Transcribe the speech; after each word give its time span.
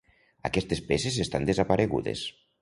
Aquestes 0.49 0.81
peces 0.87 1.19
estan 1.25 1.47
desaparegudes. 1.51 2.25